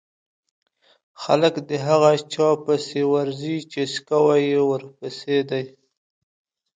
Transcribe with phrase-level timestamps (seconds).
[1.21, 5.65] خلک د هغه چا پسې ورځي چې څکوی يې ورپسې دی.